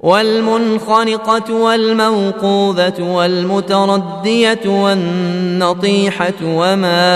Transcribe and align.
والمنخنقة 0.00 1.54
والموقوذة 1.54 3.02
والمتردية 3.02 4.60
والنطيحة 4.66 6.32
وما 6.42 7.14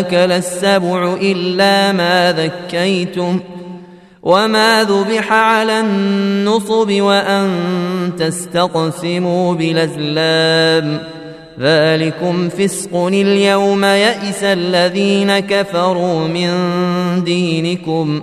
أكل 0.00 0.32
السبع 0.32 1.16
إلا 1.20 1.92
ما 1.92 2.32
ذكيتم 2.32 3.38
ۖ 3.38 3.42
وما 4.22 4.84
ذبح 4.84 5.32
على 5.32 5.80
النصب 5.80 6.92
وأن 6.92 7.50
تستقسموا 8.18 9.54
بالأزلام. 9.54 10.98
ذلكم 11.60 12.48
فسق 12.48 12.96
اليوم 12.96 13.84
يئس 13.84 14.42
الذين 14.42 15.38
كفروا 15.38 16.28
من 16.28 16.50
دينكم. 17.24 18.22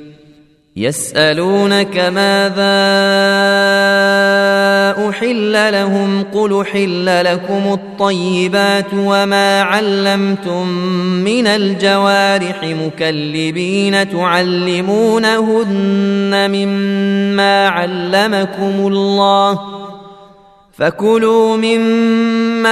يسألونك 0.75 1.97
ماذا 1.97 2.71
أحل 5.09 5.71
لهم 5.71 6.23
قل 6.33 6.65
حل 6.65 7.23
لكم 7.25 7.73
الطيبات 7.73 8.85
وما 8.93 9.61
علمتم 9.61 10.67
من 11.23 11.47
الجوارح 11.47 12.63
مكلبين 12.63 14.09
تعلمونهن 14.09 15.71
مما 16.51 17.67
علمكم 17.67 18.87
الله 18.87 19.59
فكلوا 20.73 21.57
مما 21.57 22.71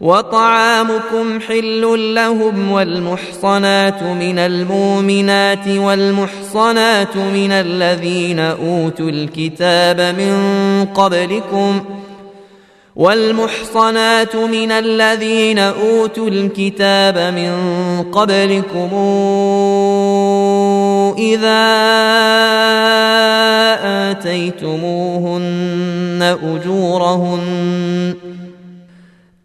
وطعامكم 0.00 1.40
حل 1.40 2.14
لهم 2.14 2.72
والمحصنات 2.72 4.02
من 4.02 4.38
المؤمنات 4.38 5.68
والمحصنات 5.68 7.16
من 7.16 7.52
الذين 7.52 8.38
أوتوا 8.38 9.10
الكتاب 9.10 10.00
من 10.00 10.34
قبلكم 10.94 11.84
والمحصنات 12.96 14.36
من 14.36 14.72
الذين 14.72 15.58
أوتوا 15.58 16.28
الكتاب 16.28 17.18
من 17.34 17.52
قبلكم 18.12 18.90
إذا 21.18 21.70
آتيتموهن 24.10 25.58
أجورهن 26.42 28.14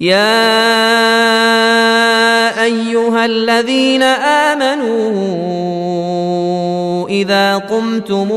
يا 0.00 0.14
ايها 2.64 3.24
الذين 3.24 4.02
امنوا 4.02 5.08
اذا 7.08 7.56
قمتم 7.56 8.28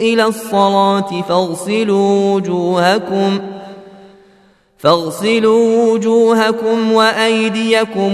إلى 0.00 0.24
الصلاه 0.24 1.22
فاغسلوا 1.28 2.34
وجوهكم 2.34 3.40
فاغسلوا 4.78 5.92
وجوهكم 5.92 6.92
وايديكم 6.92 8.12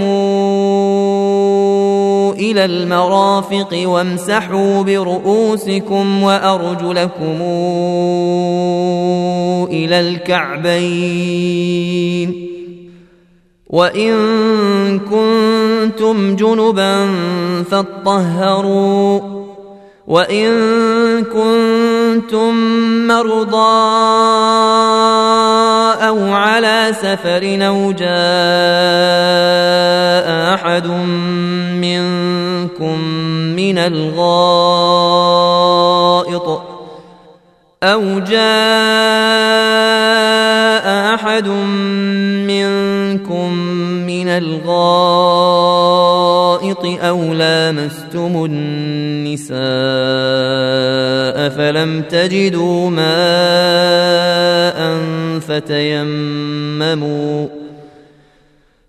إلى 2.39 2.65
المرافق 2.65 3.83
وامسحوا 3.85 4.83
برؤوسكم 4.83 6.23
وارجلكم 6.23 7.43
إلى 9.71 10.01
الكعبين 10.01 11.53
وإن 13.71 14.13
كنتم 14.99 16.37
جنبا 16.37 17.09
فاطهروا 17.71 19.21
وإن 20.07 20.51
كنتم 21.25 22.55
مرضى 23.07 23.83
أو 26.09 26.33
على 26.33 26.93
سفر 26.93 27.59
أو 27.67 27.93
جاء 27.93 28.13
أحد 30.55 30.87
منكم 31.81 32.99
من 33.57 33.79
الغائط 33.79 34.23
أو 37.83 38.19
جاء 38.19 38.43
أحد 41.15 41.49
منكم 42.49 43.53
من 44.07 44.29
الغائط 44.29 44.73
أو 46.85 47.35
لامستم 47.35 48.45
النساء 48.45 49.59
فلم 51.49 52.03
تجدوا 52.03 52.91
ماء 52.91 53.03
فتيمموا 55.41 57.47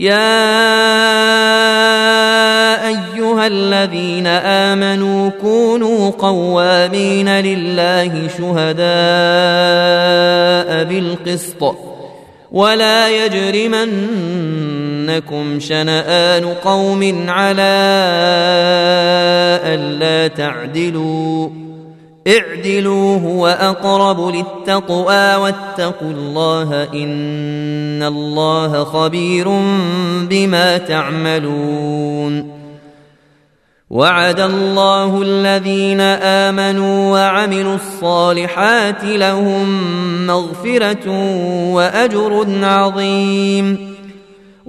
يا 0.00 0.16
أيها 2.88 3.46
الذين 3.46 4.26
آمنوا 4.26 5.30
كونوا 5.40 6.10
قوامين 6.10 7.28
لله 7.28 8.28
شهداء 8.38 8.84
بالقسط 10.84 11.76
ولا 12.52 13.24
يجرمنكم 13.26 13.90
شنآن 15.60 16.44
قوم 16.44 17.24
على 17.28 17.80
ألا 19.64 20.28
تعدلوا 20.28 21.48
اعدلوا 22.30 23.18
هو 23.18 23.46
أقرب 23.46 24.34
للتقوى 24.34 25.34
واتقوا 25.34 26.10
الله 26.10 26.88
إن 26.94 28.02
الله 28.02 28.84
خبير 28.84 29.48
بما 30.30 30.78
تعملون 30.78 32.60
وعد 33.90 34.40
الله 34.40 35.22
الذين 35.22 36.00
آمنوا 36.00 37.12
وعملوا 37.12 37.74
الصالحات 37.74 39.04
لهم 39.04 39.66
مغفرة 40.26 41.10
وأجر 41.72 42.46
عظيم 42.62 43.89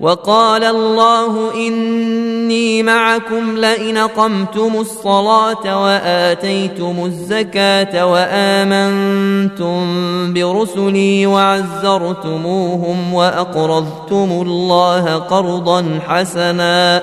وقال 0.00 0.64
الله 0.64 1.54
إني 1.54 2.82
معكم 2.82 3.58
لئن 3.58 3.98
قمتم 3.98 4.72
الصلاة 4.80 5.82
وآتيتم 5.84 6.94
الزكاة 7.04 8.06
وآمنتم 8.06 9.84
برسلي 10.32 11.26
وعزرتموهم 11.26 13.14
وأقرضتم 13.14 14.28
الله 14.42 15.14
قرضا 15.14 16.00
حسنا 16.08 17.02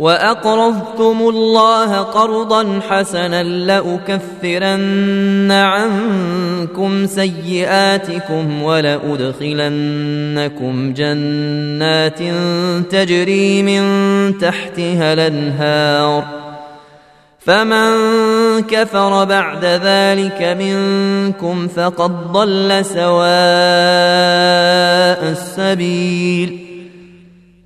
واقرضتم 0.00 1.18
الله 1.20 1.96
قرضا 1.96 2.80
حسنا 2.88 3.42
لاكفرن 3.42 4.20
عنكم 5.52 7.06
سيئاتكم 7.06 8.62
ولادخلنكم 8.62 9.72
جنات 10.92 12.18
تجري 12.90 13.62
من 13.62 13.82
تحتها 14.38 15.12
الانهار 15.12 16.24
فمن 17.38 17.90
كفر 18.62 19.24
بعد 19.24 19.64
ذلك 19.64 20.42
منكم 20.60 21.68
فقد 21.68 22.32
ضل 22.32 22.84
سواء 22.84 23.20
السبيل 25.30 26.69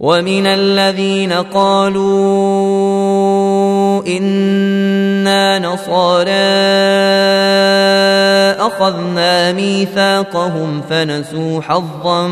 ومن 0.00 0.46
الذين 0.46 1.32
قالوا 1.32 2.04
إنا 4.06 5.58
نصارى 5.58 6.30
أخذنا 8.66 9.52
ميثاقهم 9.52 10.82
فنسوا 10.90 11.60
حظا 11.60 12.26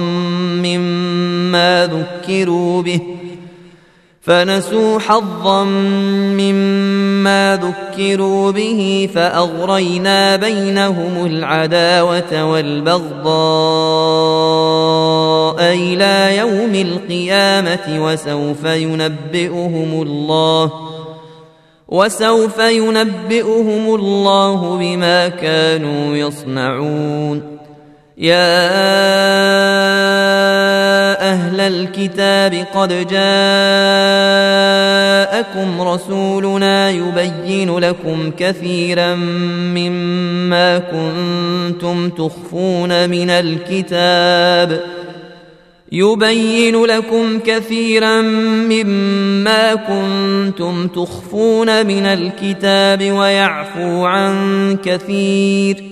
مما 0.64 1.86
ذكروا 1.86 2.82
به 2.82 3.00
فنسوا 4.22 4.98
حظا 4.98 5.64
مما 5.64 7.60
ذكروا 7.62 8.50
به 8.50 9.08
فأغرينا 9.14 10.36
بينهم 10.36 11.26
العداوة 11.26 12.44
والبغضاء 12.50 13.32
إلى 15.60 16.36
يوم 16.36 16.74
القيامة 16.74 18.04
وسوف 18.04 18.64
ينبئهم 18.64 20.02
الله 20.02 20.72
وسوف 21.88 22.58
ينبئهم 22.58 23.94
الله 23.94 24.76
بما 24.76 25.28
كانوا 25.28 26.16
يصنعون 26.16 27.51
يا 28.22 28.62
أهل 31.32 31.60
الكتاب 31.60 32.66
قد 32.74 32.88
جاءكم 32.88 33.20
رسولنا 35.80 36.90
يبين 36.90 37.78
لكم 37.78 38.30
كثيرا 38.38 39.14
مما 39.74 40.78
كنتم 40.78 42.10
تخفون 42.10 43.10
من 43.10 43.30
الكتاب. 43.30 44.80
يبين 45.92 46.84
لكم 46.84 47.38
كثيرا 47.46 48.20
مما 48.70 49.74
كنتم 49.74 50.88
تخفون 50.88 51.86
من 51.86 52.06
الكتاب 52.06 53.12
ويعفو 53.12 54.04
عن 54.04 54.76
كثير. 54.84 55.91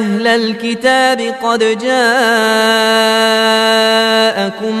أهل 0.00 0.26
الكتاب 0.26 1.20
قد 1.42 1.78
جاءكم 1.78 2.08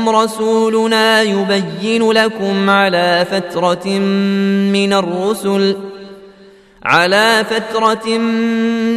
رسولنا 0.08 1.22
يبين 1.22 2.12
لكم 2.12 2.70
على 2.70 3.26
فترة 3.30 3.88
من 4.72 4.92
الرسل 4.92 5.76
على 6.82 7.44
فترة 7.50 8.18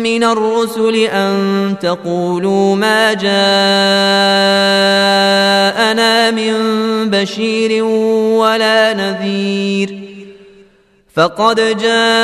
من 0.01 0.23
الرسل 0.23 0.95
أن 0.95 1.75
تقولوا 1.81 2.75
ما 2.75 3.13
جاءنا 3.13 3.31
من 6.31 6.53
بشير 7.09 7.83
ولا 7.83 8.93
نذير. 8.93 10.03
فقد 11.15 11.55
جاءكم 11.55 12.23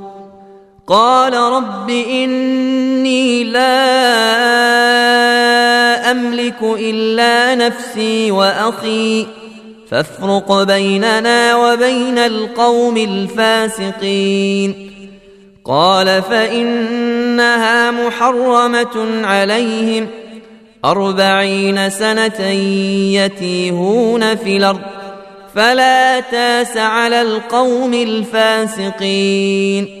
قال 0.91 1.33
رب 1.33 1.89
إني 1.89 3.43
لا 3.43 3.61
أملك 6.11 6.57
إلا 6.61 7.55
نفسي 7.55 8.31
وأخي 8.31 9.27
فافرق 9.91 10.63
بيننا 10.63 11.55
وبين 11.55 12.17
القوم 12.17 12.97
الفاسقين. 12.97 14.91
قال 15.65 16.21
فإنها 16.21 17.91
محرمة 17.91 19.23
عليهم 19.23 20.07
أربعين 20.85 21.89
سنة 21.89 22.41
يتيهون 23.15 24.35
في 24.35 24.57
الأرض 24.57 24.81
فلا 25.55 26.19
تاس 26.19 26.77
على 26.77 27.21
القوم 27.21 27.93
الفاسقين. 27.93 30.00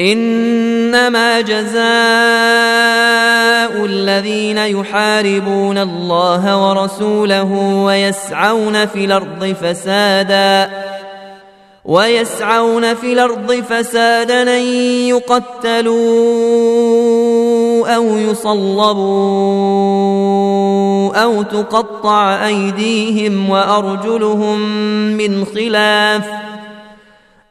إنما 0.00 1.40
جزاء 1.40 1.84
الذين 3.84 4.58
يحاربون 4.58 5.78
الله 5.78 6.68
ورسوله 6.68 7.52
ويسعون 7.84 8.86
في 8.86 9.04
الأرض 9.04 9.56
فسادا 9.62 10.70
ويسعون 11.84 12.94
في 12.94 13.12
الأرض 13.12 13.52
فسادا 13.52 14.42
أن 14.42 14.62
يقتلوا 15.08 15.94
أو 17.96 18.18
يصلبوا 18.18 18.94
أو 21.22 21.42
تقطع 21.42 22.46
أيديهم 22.46 23.50
وأرجلهم 23.50 24.58
من 25.16 25.44
خلاف. 25.44 26.53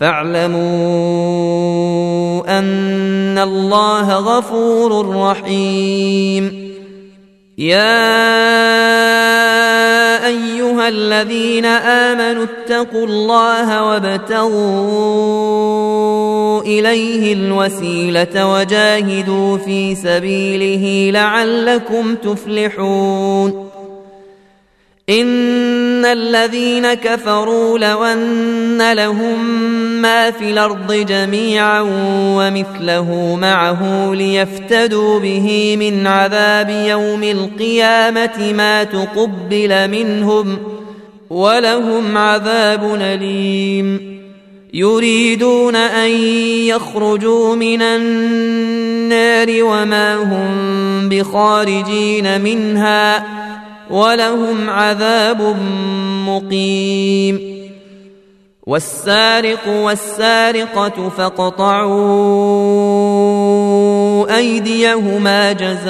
فاعلموا 0.00 0.58
أن 2.58 3.38
الله 3.38 4.14
غفور 4.14 5.16
رحيم. 5.16 6.68
يا 7.58 7.98
أيها 10.26 10.88
الذين 10.88 11.64
آمنوا 11.64 12.44
اتقوا 12.44 13.06
الله 13.06 13.84
وابتغوا 13.84 14.98
إليه 16.62 17.32
الوسيلة 17.32 18.52
وجاهدوا 18.52 19.58
في 19.58 19.94
سبيله 19.94 21.10
لعلكم 21.20 22.14
تفلحون. 22.14 23.68
ان 25.98 26.04
الذين 26.04 26.94
كفروا 26.94 27.78
لو 27.78 28.04
ان 28.04 28.92
لهم 28.92 29.44
ما 30.02 30.30
في 30.30 30.50
الأرض 30.50 30.92
جميعا 30.92 31.80
ومثله 32.36 33.38
معه 33.40 34.12
ليفتدوا 34.14 35.20
به 35.20 35.76
من 35.80 36.06
عذاب 36.06 36.68
يوم 36.70 37.22
القيامه 37.22 38.52
ما 38.52 38.84
تقبل 38.84 39.88
منهم 39.90 40.58
ولهم 41.30 42.18
عذاب 42.18 42.94
اليم 43.00 44.18
يريدون 44.74 45.76
ان 45.76 46.10
يخرجوا 46.66 47.56
من 47.56 47.82
النار 47.82 49.48
وما 49.62 50.14
هم 50.14 51.08
بخارجين 51.08 52.40
منها 52.40 53.37
ولهم 53.90 54.70
عذاب 54.70 55.56
مقيم. 56.28 57.58
والسارق 58.66 59.68
والسارقة 59.68 61.08
فاقطعوا 61.16 61.96
أيديهما 64.36 65.52
جزاء 65.52 65.88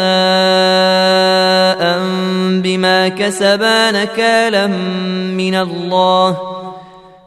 بما 2.63 3.09
كسبا 3.09 3.91
نكالا 3.91 4.67
من 5.37 5.55
الله. 5.55 6.37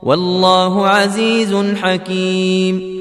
والله 0.03 0.87
عزيز 0.87 1.55
حكيم. 1.81 3.00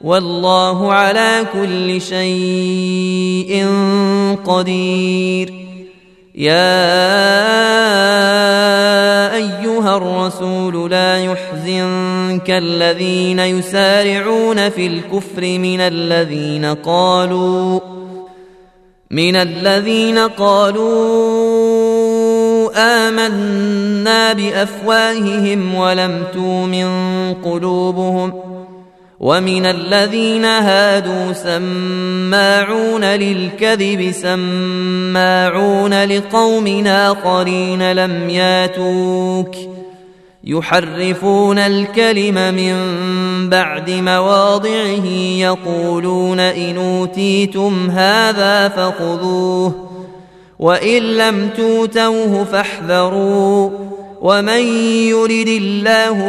والله 0.00 0.92
على 0.92 1.46
كل 1.52 2.00
شيء 2.00 3.66
قدير. 4.44 5.54
يا 6.34 6.80
أيها 9.34 9.96
الرسول 9.96 10.90
لا 10.90 11.24
يحزنك 11.24 12.50
الذين 12.50 13.38
يسارعون 13.38 14.68
في 14.68 14.86
الكفر 14.86 15.58
من 15.58 15.80
الذين 15.80 16.64
قالوا 16.64 17.80
من 19.10 19.36
الذين 19.36 20.18
قالوا 20.18 21.10
آمنا 22.76 24.32
بأفواههم 24.32 25.74
ولم 25.74 26.24
تؤمن 26.34 26.88
قلوبهم. 27.34 28.32
ومن 29.20 29.66
الذين 29.66 30.44
هادوا 30.44 31.32
سماعون 31.32 33.04
للكذب 33.04 34.10
سماعون 34.10 36.04
لقوم 36.04 36.86
آخرين 36.86 37.92
لم 37.92 38.30
ياتوك 38.30 39.56
يحرفون 40.44 41.58
الكلم 41.58 42.54
من 42.54 42.74
بعد 43.50 43.90
مواضعه 43.90 45.06
يقولون 45.38 46.40
إن 46.40 46.76
أوتيتم 46.76 47.90
هذا 47.90 48.68
فخذوه 48.68 49.90
وإن 50.58 51.02
لم 51.02 51.50
توتوه 51.56 52.44
فاحذروا 52.44 53.70
ومن 54.20 54.62
يرد 55.08 55.48
الله 55.48 56.28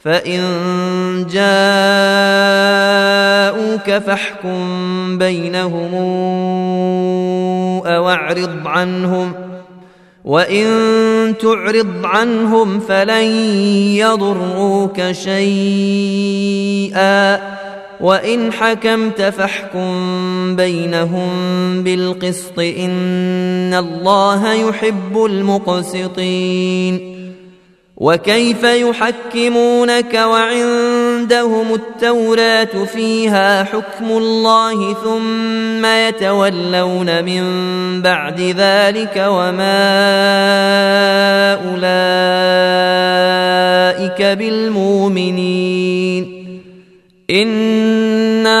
فان 0.00 0.40
جاءوك 1.32 1.50
فاحكم 4.02 5.18
بينهم 5.18 5.94
أو 7.86 8.08
اعرض 8.08 8.66
عنهم 8.66 9.32
وان 10.24 11.34
تعرض 11.40 12.04
عنهم 12.04 12.80
فلن 12.80 13.24
يضروك 13.96 15.12
شيئا 15.12 16.60
وان 18.00 18.52
حكمت 18.52 19.22
فاحكم 19.22 20.56
بينهم 20.56 21.30
بالقسط 21.82 22.58
ان 22.58 23.74
الله 23.74 24.52
يحب 24.52 25.24
المقسطين 25.24 27.19
وكيف 28.00 28.64
يحكمونك 28.64 30.14
وعندهم 30.14 31.74
التوراة 31.74 32.84
فيها 32.84 33.64
حكم 33.64 34.10
الله 34.10 34.94
ثم 34.94 35.86
يتولون 35.86 37.24
من 37.24 37.42
بعد 38.02 38.40
ذلك 38.40 39.24
وما 39.28 39.90
أولئك 41.54 41.90
بالمؤمنين 44.38 45.90
إنا 47.30 48.60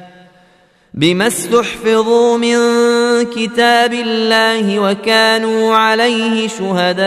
بما 0.93 1.27
استحفظوا 1.27 2.37
من 2.37 2.57
كتاب 3.25 3.93
الله 3.93 4.79
وكانوا 4.79 5.75
عليه 5.75 6.47
شهداء 6.47 7.01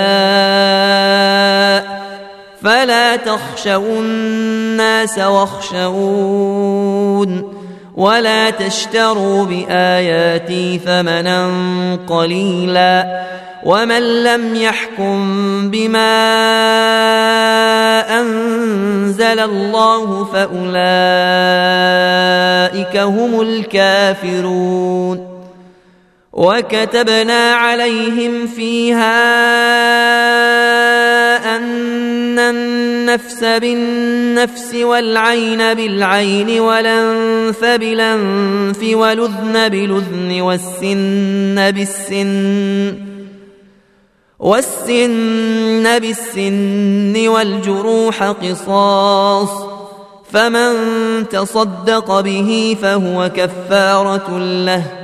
فلا 2.62 3.16
تخشوا 3.16 3.98
الناس 4.00 5.18
واخشون 5.18 6.74
ولا 7.94 8.50
تشتروا 8.50 9.44
بآياتي 9.44 10.78
ثمنا 10.78 11.50
قليلا 12.06 13.24
ومن 13.64 14.24
لم 14.24 14.54
يحكم 14.54 15.20
بما 15.70 16.14
أنزل 18.20 19.40
الله 19.40 20.24
فأولئك 20.24 20.56
هم 22.96 23.40
الكافرون 23.40 25.33
وكتبنا 26.34 27.52
عليهم 27.52 28.46
فيها 28.46 29.14
أن 31.56 32.38
النفس 32.38 33.44
بالنفس 33.44 34.74
والعين 34.74 35.74
بالعين 35.74 36.60
والأنف 36.60 37.64
بالأنف 37.64 38.82
والأذن 38.82 39.68
بالأذن 39.68 40.40
والسن 40.40 41.70
بالسن 41.70 42.94
والسن 44.38 45.98
بالسن 45.98 47.28
والجروح 47.28 48.22
قصاص 48.22 49.50
فمن 50.32 50.72
تصدق 51.30 52.20
به 52.20 52.76
فهو 52.82 53.30
كفارة 53.36 54.38
له 54.38 55.03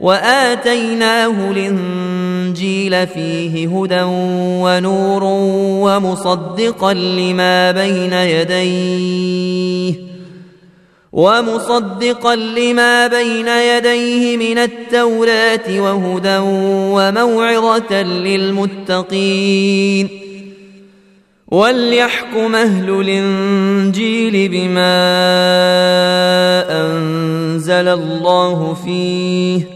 وآتيناه 0.00 1.50
الإنجيل 1.50 3.06
فيه 3.06 3.68
هدى 3.68 4.02
ونور 4.62 5.24
ومصدقا 5.84 6.94
لما 6.94 7.70
بين 7.70 8.12
يديه 8.12 9.94
ومصدقا 11.12 12.36
لما 12.36 13.06
بين 13.06 13.48
يديه 13.48 14.36
من 14.36 14.58
التوراة 14.58 15.80
وهدى 15.80 16.38
وموعظة 16.92 18.02
للمتقين 18.82 19.46
وليحكم 21.48 22.54
أهل 22.54 22.90
الإنجيل 22.90 24.48
بما 24.48 24.96
أنزل 26.70 27.88
الله 27.88 28.74
فيه 28.84 29.75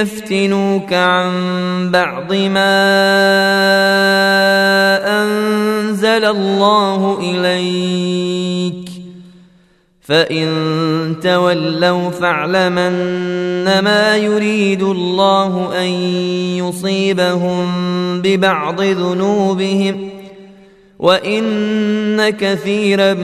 يفتنوك 0.00 0.92
عن 0.92 1.30
بعض 1.90 2.34
ما 2.34 2.80
أنزل 5.22 6.24
الله 6.24 7.18
إليك. 7.22 8.90
فإن 10.00 11.16
تولوا 11.22 12.10
فاعلمن 12.10 13.80
ما 13.80 14.16
يريد 14.16 14.82
الله 14.82 15.78
أن 15.78 15.86
يصيبهم 16.58 17.66
ببعض 18.22 18.82
ذنوبهم 18.82 20.10
وإن 20.98 22.30
كثيرا 22.30 23.14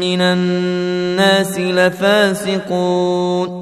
من 0.00 0.20
الناس 0.20 1.58
لفاسقون. 1.58 3.61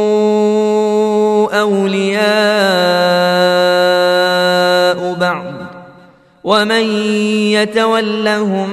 أولياء 1.51 2.21
بعض 5.13 5.45
ومن 6.43 6.83
يتولهم 7.51 8.69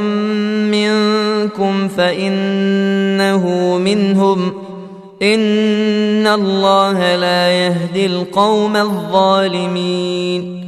منكم 0.71 1.89
فإنه 1.89 3.79
منهم 3.79 4.53
إن 5.23 6.27
الله 6.27 7.17
لا 7.17 7.51
يهدي 7.51 8.07
القوم 8.07 8.77
الظالمين 8.77 10.68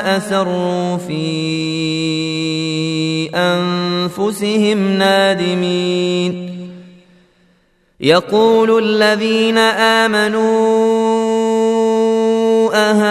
اسروا 0.00 0.96
في 0.96 1.30
أنفسهم 3.34 4.78
نادمين. 4.98 6.50
يقول 8.00 8.84
الذين 8.84 9.58
آمنوا 9.58 10.40
أهؤلاء 12.74 13.10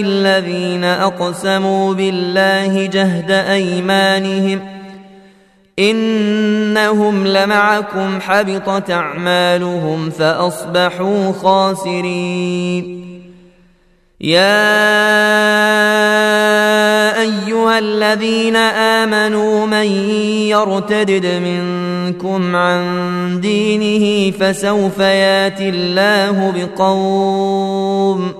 الذين 0.00 0.84
أقسموا 0.84 1.94
بالله 1.94 2.86
جهد 2.86 3.30
أيمانهم 3.30 4.79
إنهم 5.78 7.26
لمعكم 7.26 8.20
حبطت 8.20 8.90
أعمالهم 8.90 10.10
فأصبحوا 10.10 11.32
خاسرين. 11.32 13.00
يا 14.20 14.40
أيها 17.20 17.78
الذين 17.78 18.56
آمنوا 18.56 19.66
من 19.66 19.86
يرتدد 20.52 21.26
منكم 21.26 22.56
عن 22.56 23.40
دينه 23.40 24.36
فسوف 24.36 24.98
ياتي 24.98 25.68
الله 25.68 26.52
بقوم 26.56 28.39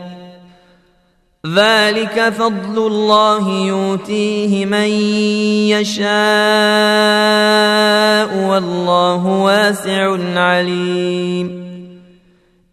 ذلك 1.47 2.33
فضل 2.37 2.87
الله 2.87 3.49
يؤتيه 3.49 4.65
من 4.65 4.89
يشاء 5.73 6.05
والله 8.49 9.25
واسع 9.27 10.17
عليم. 10.39 11.61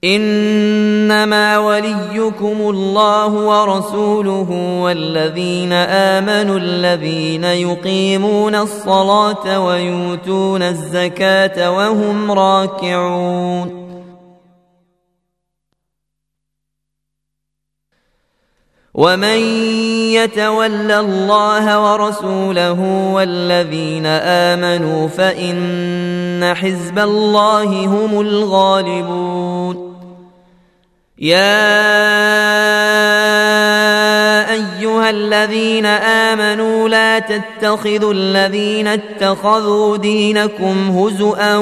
إنما 0.04 1.58
وليكم 1.58 2.56
الله 2.60 3.26
ورسوله 3.26 4.78
والذين 4.82 5.72
آمنوا 5.72 6.58
الذين 6.58 7.44
يقيمون 7.44 8.54
الصلاة 8.54 9.66
ويؤتون 9.66 10.62
الزكاة 10.62 11.70
وهم 11.70 12.32
راكعون. 12.32 13.87
ومن 18.98 19.38
يتول 20.18 20.90
الله 20.90 21.92
ورسوله 21.92 22.80
والذين 23.14 24.06
امنوا 24.06 25.08
فان 25.08 26.54
حزب 26.54 26.98
الله 26.98 27.84
هم 27.86 28.20
الغالبون 28.20 29.94
يا 31.18 31.58
ايها 34.52 35.10
الذين 35.10 35.86
امنوا 35.86 36.88
لا 36.88 37.18
تتخذوا 37.18 38.12
الذين 38.12 38.86
اتخذوا 38.86 39.96
دينكم 39.96 40.90
هزءا 40.90 41.56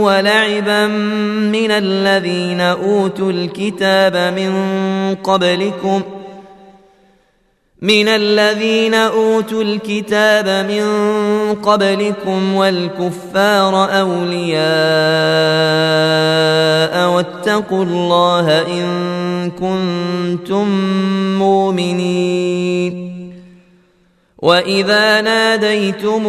ولعبا 0.00 0.86
من 0.86 1.70
الذين 1.70 2.60
اوتوا 2.60 3.30
الكتاب 3.30 4.16
من 4.16 4.52
قبلكم 5.24 6.02
ۖ 6.18 6.21
من 7.82 8.08
الذين 8.08 8.94
أوتوا 8.94 9.62
الكتاب 9.62 10.66
من 10.70 10.84
قبلكم 11.54 12.54
والكفار 12.54 14.00
أولياء 14.00 14.62
واتقوا 17.10 17.84
الله 17.84 18.62
إن 18.66 19.50
كنتم 19.50 20.68
مؤمنين. 21.38 23.12
وإذا 24.38 25.20
ناديتم 25.20 26.26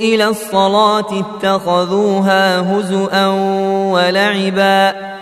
إلى 0.00 0.28
الصلاة 0.28 1.24
اتخذوها 1.24 2.60
هزءا 2.60 3.26
ولعبا 3.92 5.17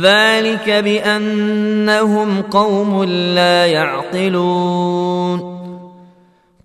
ذلك 0.00 0.70
بأنهم 0.70 2.42
قوم 2.42 3.04
لا 3.04 3.66
يعقلون. 3.66 5.52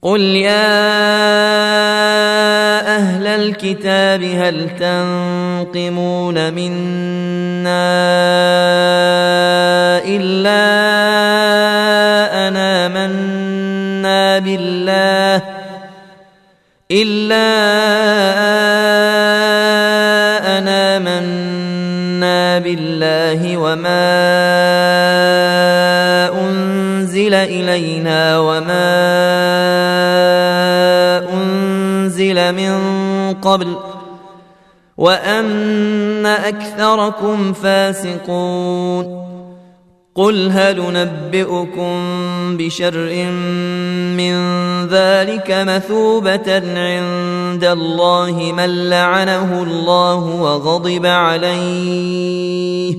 قل 0.02 0.22
يا 0.22 0.78
أهل 2.98 3.28
الكتاب 3.28 4.24
هل 4.24 4.70
تنقمون 4.80 6.54
منا 6.54 7.88
إلا 10.06 10.64
أنا 12.48 12.88
منا 12.88 14.40
بالله 14.40 15.44
إلا 16.92 17.48
بالله 23.34 23.58
وما 23.58 24.08
أنزل 26.40 27.34
إلينا 27.34 28.40
وما 28.40 28.88
أنزل 31.34 32.56
من 32.56 32.74
قبل 33.34 33.76
وأن 34.98 36.26
أكثركم 36.26 37.54
فاسقون 37.54 39.28
قل 40.18 40.52
هل 40.52 40.82
نبئكم 40.94 41.94
بشر 42.58 42.98
من 44.18 44.36
ذلك 44.88 45.52
مثوبة 45.52 46.54
عند 46.56 47.64
الله 47.64 48.54
من 48.58 48.90
لعنه 48.90 49.64
الله 49.64 50.16
وغضب 50.16 51.06
عليه 51.06 52.96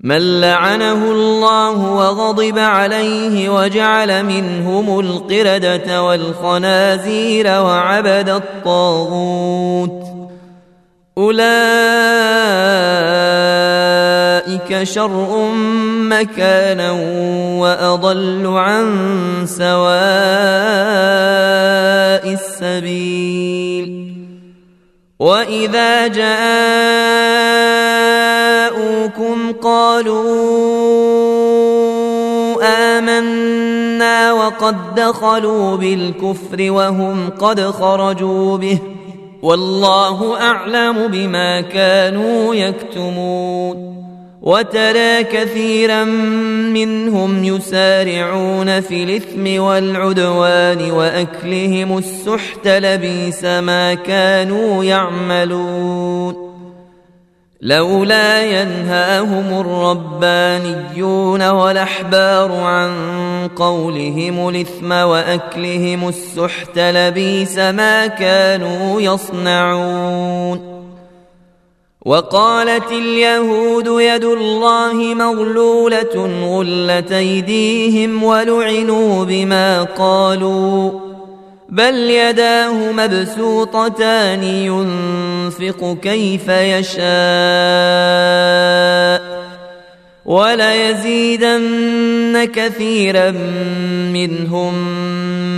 من 0.00 0.40
لعنه 0.40 1.12
الله 1.12 1.92
وغضب 1.92 2.58
عليه 2.58 3.48
وجعل 3.48 4.24
منهم 4.24 5.00
القردة 5.00 6.02
والخنازير 6.02 7.46
وعبد 7.46 8.28
الطاغوت 8.28 10.06
أولئك 11.18 12.66
شر 14.82 15.50
مكانا 16.00 16.90
وأضل 17.60 18.46
عن 18.46 18.86
سواء 19.46 19.86
السبيل. 22.32 24.12
وإذا 25.18 26.06
جاءوكم 26.06 26.42
قالوا 29.62 30.26
آمنا 32.98 34.32
وقد 34.32 34.94
دخلوا 34.94 35.76
بالكفر 35.76 36.70
وهم 36.70 37.30
قد 37.30 37.60
خرجوا 37.60 38.56
به 38.56 38.78
ۖ. 38.92 38.96
والله 39.42 40.40
أعلم 40.40 41.06
بما 41.06 41.60
كانوا 41.60 42.54
يكتمون. 42.54 44.05
وترى 44.46 45.24
كثيرا 45.24 46.04
منهم 46.74 47.44
يسارعون 47.44 48.80
في 48.80 49.04
الإثم 49.04 49.62
والعدوان 49.62 50.90
وأكلهم 50.90 51.98
السحت 51.98 52.68
لبيس 52.68 53.44
ما 53.44 53.94
كانوا 53.94 54.84
يعملون. 54.84 56.46
لولا 57.60 58.60
ينهاهم 58.60 59.60
الربانيون 59.60 61.48
والأحبار 61.48 62.52
عن 62.52 62.90
قولهم 63.56 64.48
الإثم 64.48 64.92
وأكلهم 64.92 66.08
السحت 66.08 66.78
لبيس 66.78 67.58
ما 67.58 68.06
كانوا 68.06 69.00
يصنعون. 69.00 70.75
وقالت 72.06 72.92
اليهود 72.92 73.86
يد 73.86 74.24
الله 74.24 75.14
مغلولة 75.14 76.30
غلت 76.44 77.12
أيديهم 77.12 78.22
ولعنوا 78.22 79.24
بما 79.24 79.82
قالوا 79.82 81.00
بل 81.68 81.94
يداه 81.94 82.92
مبسوطتان 82.92 84.42
ينفق 84.42 85.96
كيف 86.02 86.48
يشاء 86.48 87.06
وليزيدن 90.26 91.64
كثيرا 92.54 93.30
منهم 94.12 94.74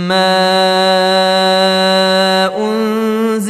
ما 0.07 0.69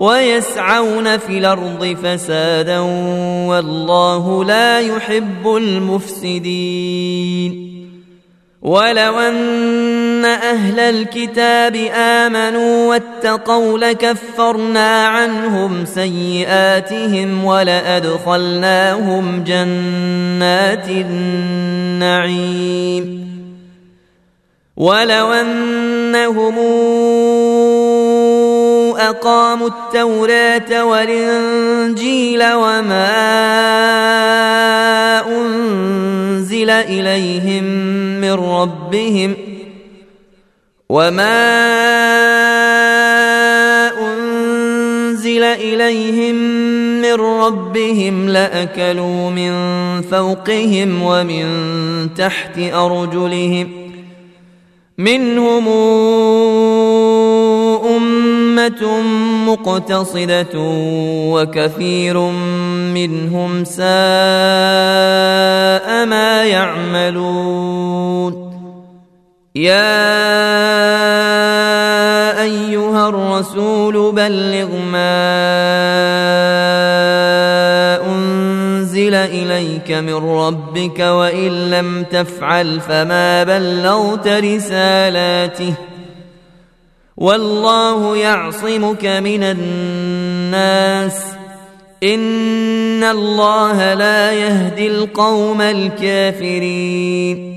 ويسعون 0.00 1.18
في 1.18 1.38
الأرض 1.38 1.96
فسادا 2.02 2.78
والله 3.48 4.44
لا 4.44 4.80
يحب 4.80 5.56
المفسدين. 5.56 7.70
ولو 8.62 9.18
أن 9.18 10.24
أهل 10.24 10.80
الكتاب 10.80 11.76
آمنوا 11.94 12.88
واتقوا 12.88 13.78
لكفرنا 13.78 15.06
عنهم 15.06 15.84
سيئاتهم 15.84 17.44
ولأدخلناهم 17.44 19.44
جنات 19.44 20.88
النعيم. 21.88 23.20
ولو 24.76 25.32
أنهم 25.32 26.58
أقاموا 29.08 29.68
التوراة 29.68 30.84
والإنجيل 30.84 32.52
وما 32.52 33.10
أنزل 35.26 36.70
إليهم 36.70 37.64
من 38.20 38.32
ربهم 38.32 39.36
وما 40.88 41.40
أنزل 43.98 45.42
إليهم 45.42 46.34
من 47.02 47.14
ربهم 47.14 48.28
لأكلوا 48.28 49.30
من 49.30 49.52
فوقهم 50.02 51.02
ومن 51.02 51.44
تحت 52.14 52.58
أرجلهم 52.58 53.68
منهم 54.98 55.68
امه 58.66 59.52
مقتصدة 59.52 60.54
وكثير 61.32 62.18
منهم 62.94 63.64
ساء 63.64 63.86
ما 66.06 66.44
يعملون. 66.44 68.50
يا 69.54 70.10
أيها 72.42 73.08
الرسول 73.08 74.12
بلغ 74.12 74.76
ما 74.92 75.40
أنزل 78.06 79.14
إليك 79.14 79.90
من 79.90 80.14
ربك 80.14 81.00
وإن 81.00 81.70
لم 81.70 82.02
تفعل 82.02 82.80
فما 82.80 83.44
بلغت 83.44 84.28
رسالاته. 84.28 85.74
والله 87.20 88.16
يعصمك 88.16 89.06
من 89.06 89.42
الناس. 89.42 91.22
إن 92.02 93.04
الله 93.04 93.94
لا 93.94 94.32
يهدي 94.32 94.86
القوم 94.86 95.60
الكافرين. 95.60 97.50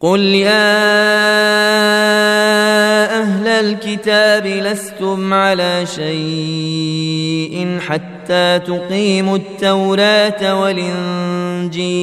قل 0.00 0.20
يا 0.20 0.52
أهل 3.22 3.46
الكتاب 3.46 4.46
لستم 4.46 5.34
على 5.34 5.86
شيء 5.86 7.78
حتى 7.80 8.58
تقيموا 8.58 9.36
التوراة 9.36 10.60
والإنجيل. 10.60 12.02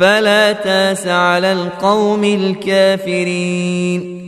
فلا 0.00 0.52
تاس 0.52 1.06
على 1.06 1.52
القوم 1.52 2.24
الكافرين. 2.24 4.20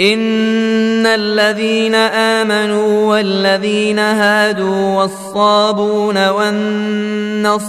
إن 0.00 1.06
الذين 1.06 1.94
آمنوا 1.94 3.06
والذين 3.06 3.98
هادوا 3.98 5.00
والصابون 5.00 6.28
والنصارى 6.28 7.62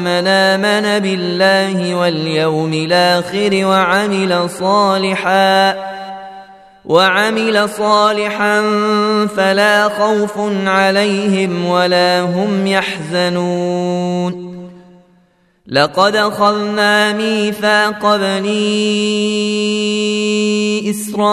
من 0.00 0.26
آمن 0.26 0.98
بالله 0.98 1.94
واليوم 1.94 2.72
الآخر 2.72 3.66
وعمل 3.66 4.50
صالحا 4.50 5.76
وعمل 6.84 7.68
صالحا 7.68 8.62
فلا 9.36 9.88
خوف 9.88 10.32
عليهم 10.66 11.64
ولا 11.64 12.20
هم 12.20 12.66
يحزنون. 12.66 14.57
لقد 15.70 16.16
أخذنا 16.16 17.12
ميثاق 17.12 18.16
بني 18.16 18.50
إسرائيل 20.90 21.30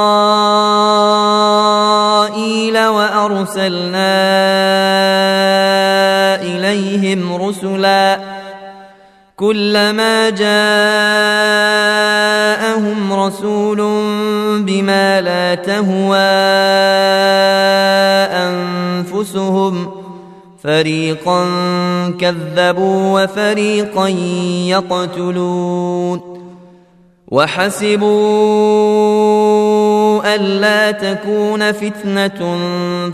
وأرسلنا 2.85 4.15
إليهم 6.41 7.35
رسلا 7.35 8.19
كلما 9.35 10.29
جاءهم 10.29 10.53
رسول 13.13 13.77
بما 14.63 15.21
لا 15.21 15.55
تهوى 15.55 16.17
أنفسهم 18.35 19.94
فريقا 20.65 21.45
كذبوا 22.19 23.23
وفريقا 23.23 24.07
يقتلون 24.67 26.35
وحسبوا 27.27 28.05
الا 30.35 30.91
تكون 30.91 31.71
فتنه 31.71 32.57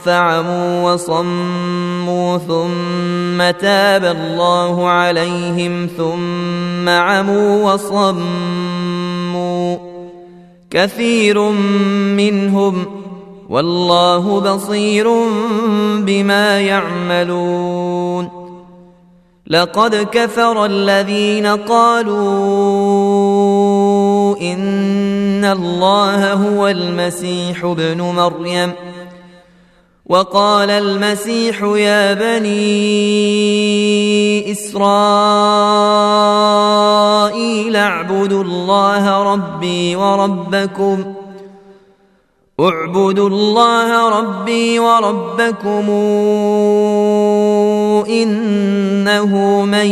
فعموا 0.05 0.93
وصموا 0.93 2.37
ثم 2.37 3.51
تاب 3.59 4.05
الله 4.05 4.87
عليهم 4.87 5.89
ثم 5.97 6.89
عموا 6.89 7.73
وصموا 7.73 9.77
كثير 10.69 11.39
منهم 12.17 12.85
والله 13.51 14.39
بصير 14.39 15.07
بما 15.97 16.59
يعملون. 16.59 18.29
لقد 19.47 19.95
كفر 20.11 20.65
الذين 20.65 21.47
قالوا 21.47 22.15
إن 24.41 25.45
الله 25.45 26.33
هو 26.33 26.67
المسيح 26.67 27.65
ابن 27.65 28.01
مريم. 28.01 28.71
وقال 30.05 30.69
المسيح 30.69 31.63
يا 31.63 32.13
بني 32.13 32.51
إسرائيل 34.51 34.85
اعبدوا 37.75 38.43
الله 38.43 39.33
ربي 39.33 39.95
وربكم 39.95 41.20
اعبدوا 42.61 43.29
الله 43.29 44.19
ربي 44.19 44.79
وربكم 44.79 45.89
إنه 48.09 49.65
من 49.65 49.85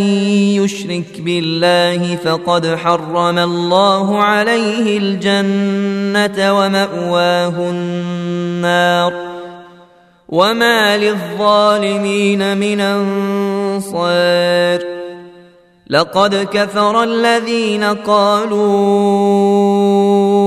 يشرك 0.60 1.22
بالله 1.22 2.16
فقد 2.16 2.76
حرم 2.76 3.38
الله 3.38 4.24
عليه 4.24 4.98
الجنة 4.98 6.60
ومأواه 6.60 7.70
النار 7.70 9.14
وما 10.30 10.98
للظالمين 10.98 12.58
من 12.58 12.80
أنصار 12.80 14.20
لقد 15.90 16.48
كفر 16.52 17.04
الذين 17.04 17.84
قالوا 17.84 18.60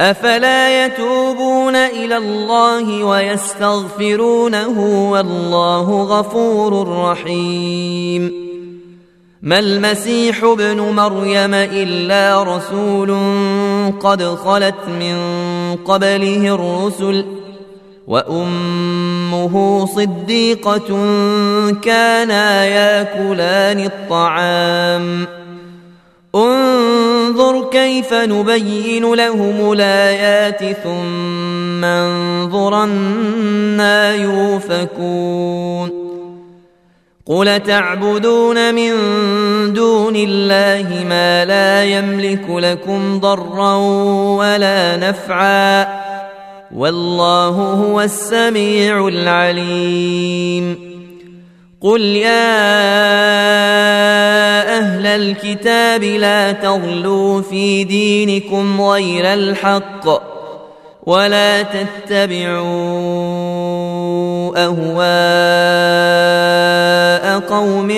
أفلا 0.00 0.86
يتوبون 0.86 1.76
إلى 1.76 2.16
الله 2.16 3.04
ويستغفرونه 3.04 4.80
والله 5.10 6.02
غفور 6.02 6.88
رحيم. 6.88 8.32
ما 9.42 9.58
المسيح 9.58 10.44
ابن 10.44 10.80
مريم 10.80 11.54
إلا 11.54 12.42
رسول 12.42 13.10
قد 14.00 14.22
خلت 14.22 14.88
من 15.00 15.16
قبله 15.84 16.54
الرسل 16.54 17.24
وأمه 18.06 19.86
صديقة 19.86 20.88
كانا 21.82 22.64
يأكلان 22.64 23.84
الطعام. 23.84 25.26
انظر 27.30 27.70
كيف 27.70 28.14
نبين 28.14 29.14
لهم 29.14 29.72
الآيات 29.72 30.76
ثم 30.82 31.84
انظر 31.84 32.84
أنا 32.84 34.14
يوفكون 34.14 35.90
قل 37.26 37.60
تعبدون 37.60 38.74
من 38.74 38.92
دون 39.72 40.16
الله 40.16 41.04
ما 41.08 41.44
لا 41.44 41.84
يملك 41.84 42.44
لكم 42.48 43.20
ضرا 43.20 43.76
ولا 44.36 44.96
نفعا 44.96 45.88
والله 46.76 47.48
هو 47.48 48.00
السميع 48.00 49.08
العليم. 49.08 50.90
قل 51.80 52.00
يا 52.00 53.50
الكتاب 55.16 56.02
لا 56.02 56.52
تغلوا 56.52 57.42
في 57.42 57.84
دينكم 57.84 58.80
غير 58.80 59.34
الحق 59.34 60.30
ولا 61.06 61.62
تتبعوا 61.62 62.60
أهواء 64.56 66.00
قوم 67.40 67.92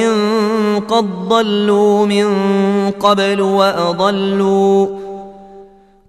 قد 0.89 1.29
ضلوا 1.29 2.07
من 2.07 2.27
قبل 2.91 3.41
وأضلوا 3.41 5.02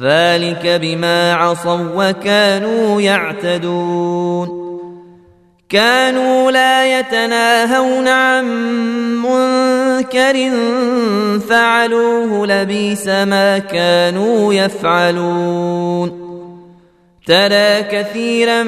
ذلك 0.00 0.66
بما 0.82 1.34
عصوا 1.34 2.10
وكانوا 2.10 3.00
يعتدون 3.00 4.62
كانوا 5.68 6.50
لا 6.50 6.98
يتناهون 6.98 8.08
عن 8.08 8.44
منكر 9.16 10.50
فعلوه 11.48 12.46
لبيس 12.46 13.08
ما 13.08 13.58
كانوا 13.58 14.54
يفعلون 14.54 16.22
ترى 17.26 17.82
كثيرا 17.82 18.62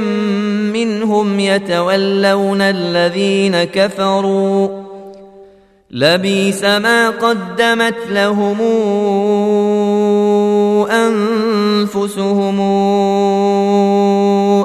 منهم 0.74 1.40
يتولون 1.40 2.60
الذين 2.60 3.64
كفروا 3.64 4.84
لبيس 5.90 6.64
ما 6.64 7.10
قدمت 7.10 7.96
لهم 8.10 8.60
أنفسهم 11.08 12.60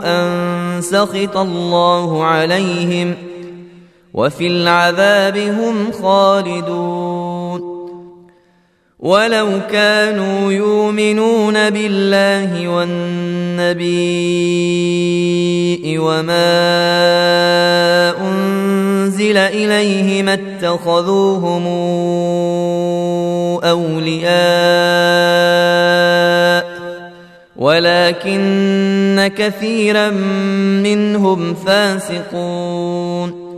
أن 0.06 0.82
سخط 0.82 1.38
الله 1.38 2.24
عليهم 2.24 3.14
وفي 4.14 4.48
العذاب 4.48 5.38
هم 5.38 5.92
خالدون. 5.92 7.80
ولو 9.00 9.48
كانوا 9.72 10.52
يؤمنون 10.52 11.70
بالله 11.70 12.68
والنبي 12.68 13.90
وما 16.00 16.52
أنزل 18.22 19.38
إليه 19.38 20.24
ما 20.24 20.34
اتخذوهم 20.34 21.68
أولياء 23.64 24.30
ولكن 27.80 29.32
كثيرا 29.38 30.10
منهم 30.84 31.54
فاسقون. 31.54 33.50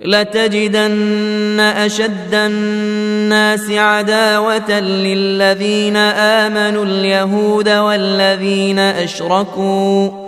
لتجدن 0.00 1.60
أشد 1.60 2.34
الناس 2.34 3.70
عداوة 3.70 4.80
للذين 4.80 5.96
آمنوا 5.96 6.84
اليهود 6.84 7.68
والذين 7.68 8.78
أشركوا. 8.78 10.27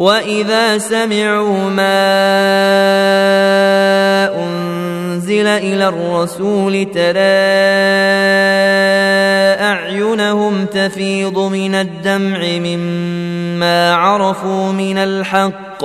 واذا 0.00 0.78
سمعوا 0.78 1.70
ما 1.70 2.00
انزل 4.34 5.46
إلى 5.46 5.88
الرسول 5.88 6.84
ترى 6.94 7.20
اعينهم 9.60 10.66
تفيض 10.66 11.38
من 11.38 11.74
الدمع 11.74 12.38
مما 12.40 13.94
عرفوا 13.94 14.72
من 14.72 14.98
الحق 14.98 15.84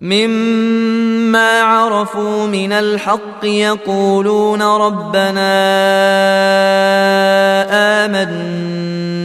مما 0.00 1.60
عرفوا 1.60 2.46
من 2.46 2.72
الحق 2.72 3.44
يقولون 3.44 4.62
ربنا 4.62 5.50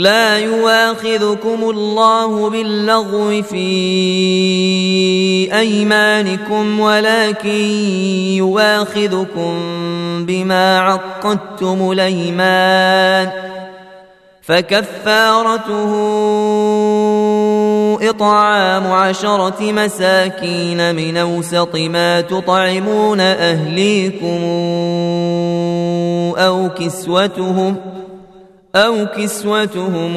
لا 0.00 0.38
يواخذكم 0.38 1.70
الله 1.70 2.50
باللغو 2.50 3.42
في 3.42 3.68
أيمانكم 5.58 6.80
ولكن 6.80 7.64
يواخذكم 8.40 9.52
بما 10.26 10.78
عقدتم 10.78 11.92
الأيمان 11.92 13.30
فكفارته 14.42 15.90
إطعام 18.10 18.92
عشرة 18.92 19.72
مساكين 19.72 20.94
من 20.94 21.16
أوسط 21.16 21.76
ما 21.76 22.20
تطعمون 22.20 23.20
أهليكم 23.20 24.40
أو 26.36 26.68
كسوتهم 26.68 27.89
أو 28.74 29.06
كسوتهم 29.06 30.16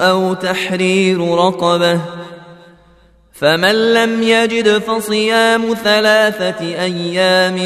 أو 0.00 0.34
تحرير 0.34 1.34
رقبة 1.34 2.00
فمن 3.32 3.94
لم 3.94 4.22
يجد 4.22 4.78
فصيام 4.78 5.74
ثلاثة 5.84 6.64
أيام 6.64 7.56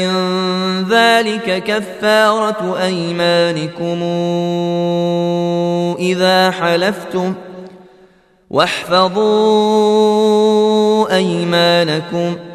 ذلك 0.89 1.63
كفارة 1.63 2.77
أيمانكم 2.83 4.03
إذا 5.99 6.51
حلفتم 6.51 7.33
واحفظوا 8.49 9.55
أيمانكم 11.15 12.35
ۖ 12.35 12.54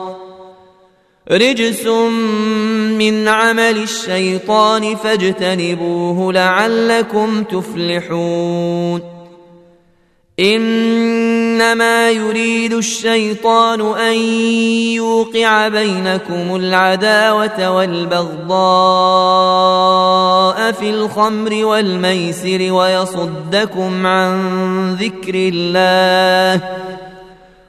رجس 1.31 1.87
من 2.97 3.27
عمل 3.27 3.77
الشيطان 3.83 4.95
فاجتنبوه 4.95 6.33
لعلكم 6.33 7.43
تفلحون. 7.43 9.01
إنما 10.39 12.11
يريد 12.11 12.73
الشيطان 12.73 13.81
أن 13.81 14.15
يوقع 14.95 15.67
بينكم 15.67 16.55
العداوة 16.55 17.71
والبغضاء 17.71 18.51
في 20.71 20.89
الخمر 20.89 21.65
والميسر 21.65 22.73
ويصدكم 22.73 24.07
عن 24.07 24.93
ذكر 24.93 25.35
الله 25.35 26.61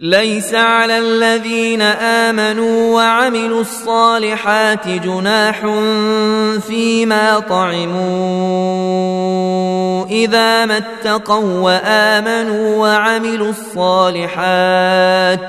ليس 0.00 0.54
على 0.54 0.98
الذين 0.98 1.82
آمنوا 1.82 2.94
وعملوا 2.94 3.60
الصالحات 3.60 4.88
جناح 4.88 5.60
فيما 6.66 7.38
طعموا 7.38 7.98
إذا 10.06 10.66
ما 10.66 10.76
اتقوا 10.76 11.60
وآمنوا 11.60 12.76
وعملوا 12.76 13.50
الصالحات 13.50 15.40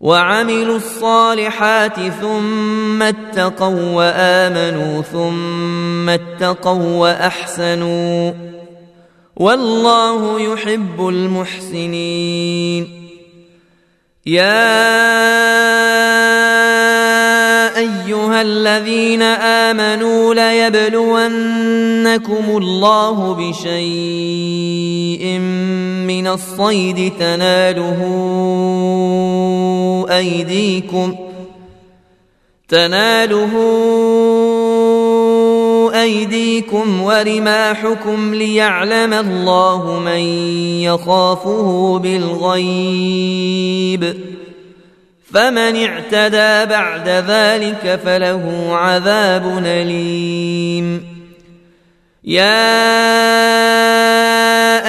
وعملوا 0.00 0.76
الصالحات 0.76 2.00
ثم 2.20 3.02
اتقوا 3.02 3.94
وآمنوا 3.94 5.02
ثم 5.02 6.08
اتقوا 6.08 6.96
وأحسنوا 6.96 8.32
والله 9.40 10.52
يحب 10.52 11.08
المحسنين. 11.08 12.88
يا 14.26 15.00
أيها 17.78 18.42
الذين 18.42 19.22
آمنوا 19.22 20.34
ليبلونكم 20.34 21.24
الله 22.56 23.34
بشيء 23.34 25.24
من 26.04 26.26
الصيد 26.26 27.12
تناله 27.18 28.00
أيديكم 30.10 31.16
تناله 32.68 33.50
أيديكم 36.10 37.02
ورماحكم 37.02 38.34
ليعلم 38.34 39.12
الله 39.12 39.98
من 39.98 40.20
يخافه 40.82 41.98
بالغيب. 41.98 44.04
فمن 45.34 45.86
اعتدى 45.86 46.70
بعد 46.70 47.08
ذلك 47.08 48.00
فله 48.04 48.68
عذاب 48.72 49.62
أليم. 49.66 51.04
يا 52.24 52.80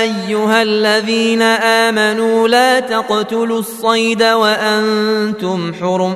أيها 0.01 0.61
الذين 0.61 1.41
آمنوا 1.41 2.47
لا 2.47 2.79
تقتلوا 2.79 3.59
الصيد 3.59 4.23
وأنتم 4.23 5.73
حرم. 5.73 6.15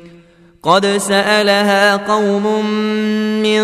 قد 0.63 0.97
سالها 0.97 1.95
قوم 1.95 2.65
من 3.43 3.63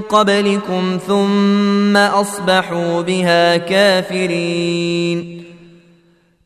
قبلكم 0.00 0.98
ثم 1.06 1.96
اصبحوا 1.96 3.02
بها 3.02 3.56
كافرين 3.56 5.44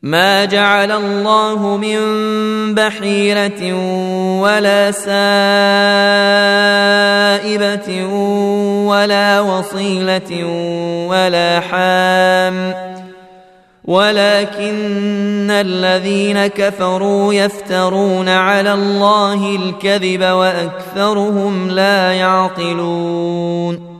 ما 0.01 0.45
جعل 0.45 0.91
الله 0.91 1.77
من 1.77 1.99
بحيره 2.75 3.73
ولا 4.41 4.91
سائبه 4.91 5.13
ولا 8.85 9.39
وصيله 9.39 10.45
ولا 11.07 11.59
حام 11.59 12.92
ولكن 13.85 15.51
الذين 15.51 16.47
كفروا 16.47 17.33
يفترون 17.33 18.29
على 18.29 18.73
الله 18.73 19.55
الكذب 19.55 20.21
وأكثرهم 20.21 21.69
لا 21.69 22.13
يعقلون. 22.13 23.93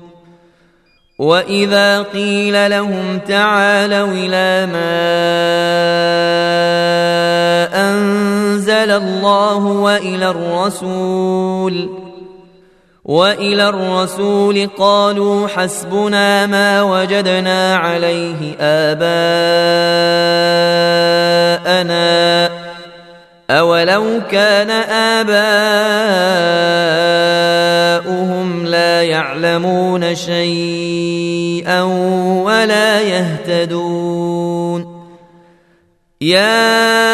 وإذا 1.19 2.01
قيل 2.01 2.71
لهم 2.71 3.19
تعالوا 3.27 4.07
إلى 4.11 4.71
ما 4.73 4.93
أنزل 7.89 8.91
الله 8.91 9.65
وإلى 9.65 10.29
الرسول 10.29 12.03
وإلى 13.06 13.70
الرسول 13.70 14.70
قالوا 14.78 15.47
حسبنا 15.47 16.47
ما 16.47 16.82
وجدنا 16.82 17.76
عليه 17.76 18.56
آباءنا 18.60 19.14
أولو 23.49 24.22
كان 24.32 24.70
آباؤهم 27.99 28.66
لا 28.66 29.04
يعلمون 29.04 30.16
شيئا 30.16 31.82
ولا 32.43 33.01
يهتدون. 33.01 35.04
يا 36.22 37.12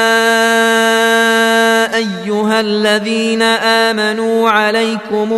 الذين 2.59 3.41
آمنوا 3.41 4.49
عليكم 4.49 5.33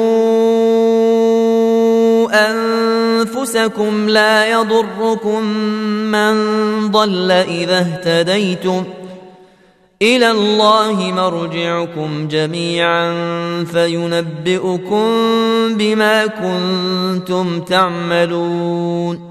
أنفسكم 2.34 4.10
لا 4.10 4.52
يضركم 4.52 5.44
من 6.12 6.36
ضل 6.92 7.32
إذا 7.32 7.80
اهتديتم 7.80 8.84
إلى 10.02 10.32
الله 10.32 11.12
مرجعكم 11.12 12.28
جميعا 12.28 13.14
فينبئكم 13.64 15.08
بما 15.78 16.28
كنتم 16.28 17.62
تعملون 17.62 19.31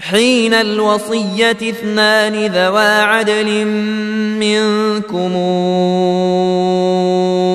حين 0.00 0.54
الوصية 0.54 1.50
اثنان 1.50 2.46
ذوا 2.46 3.02
عدل 3.02 3.66
منكم 4.40 5.32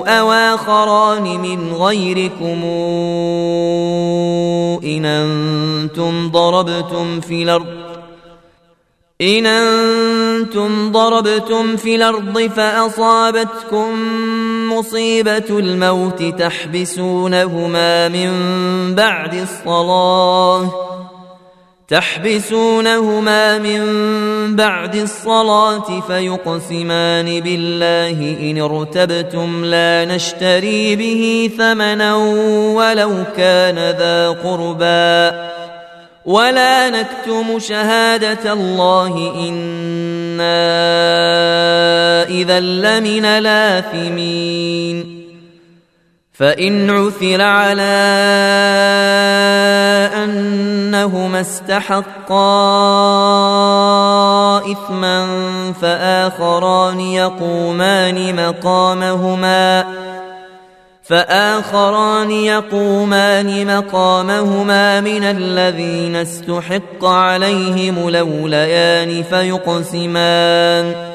أو 0.07 0.31
آخران 0.31 1.23
من 1.23 1.73
غيركم 1.73 2.63
إن 4.83 5.05
أنتم 5.05 6.31
ضربتم 6.31 7.21
في 7.21 7.43
الأرض 7.43 7.85
إن 9.21 9.45
أنتم 9.45 10.91
ضربتم 10.91 11.75
في 11.75 11.95
الأرض 11.95 12.39
فأصابتكم 12.55 13.87
مصيبة 14.73 15.49
الموت 15.49 16.23
تحبسونهما 16.23 18.07
من 18.09 18.31
بعد 18.95 19.33
الصلاة 19.33 20.94
تحبسونهما 21.87 23.57
من 23.57 23.81
بعد 24.55 24.95
الصلاة 24.95 25.99
فيقسمان 26.07 27.39
بالله 27.39 28.37
إن 28.51 28.61
ارتبتم 28.61 29.65
لا 29.65 30.05
نشتري 30.05 30.95
به 30.95 31.51
ثمنا 31.57 32.15
ولو 32.75 33.23
كان 33.37 33.75
ذا 33.75 34.29
قربى. 34.29 35.55
ولا 36.25 36.89
نكتم 36.89 37.59
شهادة 37.59 38.53
الله 38.53 39.33
إنا 39.49 40.63
إذا 42.29 42.59
لمن 42.59 43.43
لاثمين 43.43 45.24
فإن 46.37 46.89
عثر 46.89 47.41
على 47.41 47.81
أنهما 50.23 51.41
استحقا 51.41 52.41
إثما 54.71 55.27
فآخران 55.81 56.99
يقومان 56.99 58.47
مقامهما 58.47 59.85
فآخران 61.03 62.31
يقومان 62.31 63.77
مقامهما 63.77 65.01
من 65.01 65.23
الذين 65.23 66.15
استحق 66.15 67.05
عليهم 67.05 68.09
لوليان 68.09 69.23
فيقسمان 69.23 71.14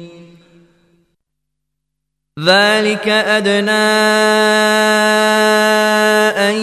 ذلك 2.45 3.07
أدنى 3.07 3.71
أن 6.49 6.55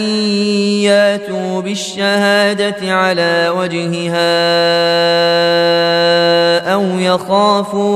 ياتوا 0.83 1.61
بالشهادة 1.61 2.93
على 2.93 3.53
وجهها 3.55 4.29
أو 6.73 6.83
يخافوا 6.99 7.89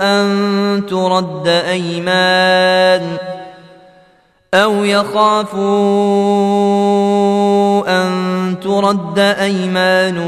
أن 0.00 0.86
ترد 0.86 1.48
أيمان 1.48 3.16
أو 4.54 4.84
يخافوا 4.84 5.58
أن 7.88 8.56
ترد 8.62 9.18
أيمان 9.18 10.26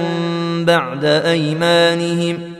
بعد 0.66 1.04
أيمانهم 1.04 2.59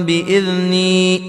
باذني 0.00 1.22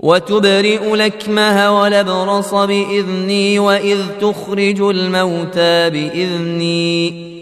وتبرئ 0.00 0.94
لكمه 0.94 1.80
ولبرص 1.80 2.54
باذني 2.54 3.58
واذ 3.58 3.98
تخرج 4.20 4.80
الموتى 4.80 5.90
باذني 5.90 7.41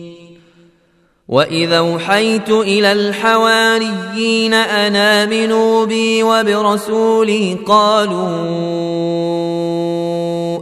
واذا 1.31 1.77
اوحيت 1.77 2.49
إلى 2.49 2.91
الحواريين 2.91 4.53
ان 4.53 4.95
امنوا 4.95 5.85
بي 5.85 6.23
وبرسولي 6.23 7.57
قالوا 7.65 8.21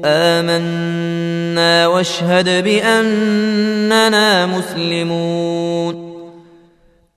امنا 0.06 1.88
واشهد 1.88 2.64
باننا 2.64 4.46
مسلمون 4.46 6.09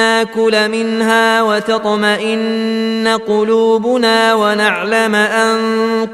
ناكل 0.00 0.68
منها 0.68 1.42
وتطمئن 1.42 3.18
قلوبنا 3.28 4.34
ونعلم 4.34 5.14
أن 5.14 5.58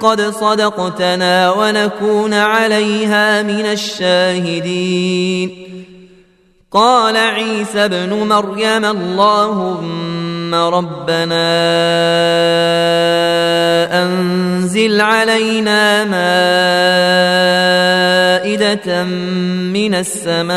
قد 0.00 0.20
صدقتنا 0.20 1.50
ونكون 1.50 2.34
عليها 2.34 3.42
من 3.42 3.66
الشاهدين. 3.76 5.50
قال 6.72 7.16
عيسى 7.16 7.84
ابن 7.84 8.12
مريم 8.12 8.84
اللهم 8.84 10.54
ربنا 10.54 11.46
أنزل 14.02 15.00
علينا 15.00 16.04
مائدة 18.44 19.04
من 19.72 19.94
السماء 19.94 20.56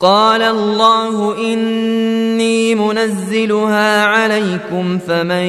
قال 0.00 0.42
الله 0.42 1.38
إني 1.52 2.74
منزلها 2.74 4.04
عليكم 4.04 4.98
فمن 4.98 5.46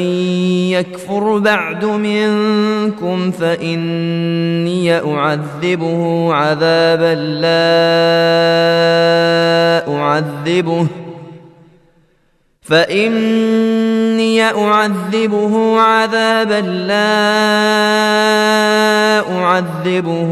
يكفر 0.72 1.38
بعد 1.38 1.86
منكم 1.86 3.32
فإني 3.32 4.94
أعذبه 4.94 6.34
عذابا 6.34 7.16
لا 7.16 7.58
أعذبه 9.96 10.88
فإني 12.62 14.44
أعذبه 14.44 15.80
عذابا 15.80 16.62
لا 16.62 17.18
أعذبه 19.40 20.32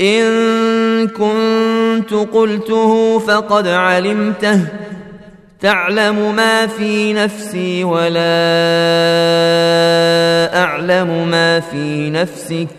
إن 0.00 1.08
كنت 1.08 2.14
قلته 2.14 3.18
فقد 3.18 3.66
علمته 3.66 4.60
تعلم 5.60 6.36
ما 6.36 6.66
في 6.66 7.12
نفسي 7.12 7.84
ولا 7.84 8.20
أعلم 10.62 11.28
ما 11.30 11.60
في 11.60 12.10
نفسك 12.10 12.76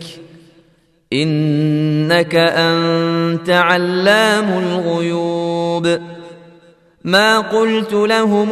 إنك 1.14 2.36
أنت 2.36 3.50
علام 3.50 4.64
الغيوب. 4.64 6.00
ما 7.04 7.40
قلت 7.40 7.94
لهم 7.94 8.50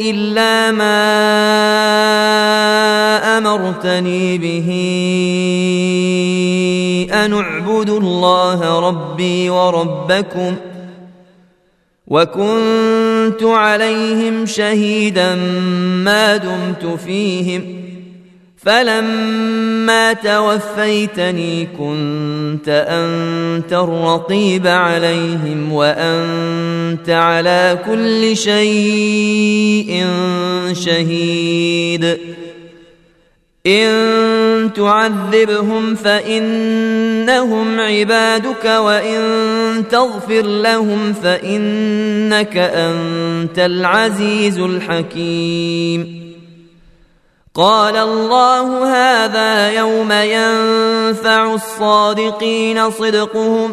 إلا 0.00 0.70
ما 0.70 2.31
أمرتني 3.38 4.38
به 4.38 4.68
أن 7.12 7.32
اعبدوا 7.32 8.00
الله 8.00 8.88
ربي 8.88 9.50
وربكم 9.50 10.56
وكنت 12.06 13.42
عليهم 13.42 14.46
شهيدا 14.46 15.34
ما 16.04 16.36
دمت 16.36 16.98
فيهم 17.04 17.82
فلما 18.56 20.12
توفيتني 20.12 21.66
كنت 21.78 22.68
أنت 22.68 23.72
الرقيب 23.72 24.66
عليهم 24.66 25.72
وأنت 25.72 27.10
على 27.10 27.78
كل 27.86 28.36
شيء 28.36 30.06
شهيد 30.72 32.18
إن 33.66 34.72
تعذبهم 34.72 35.94
فإنهم 35.94 37.80
عبادك 37.80 38.64
وإن 38.64 39.22
تغفر 39.90 40.42
لهم 40.42 41.12
فإنك 41.12 42.56
أنت 42.56 43.58
العزيز 43.58 44.58
الحكيم. 44.58 46.22
قال 47.54 47.96
الله 47.96 48.94
هذا 48.94 49.70
يوم 49.70 50.12
ينفع 50.12 51.54
الصادقين 51.54 52.90
صدقهم 52.90 53.72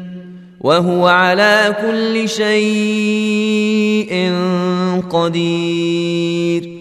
وهو 0.61 1.07
على 1.07 1.75
كل 1.81 2.29
شيء 2.29 4.13
قدير. 5.09 6.80